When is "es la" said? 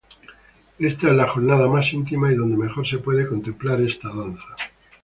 1.09-1.27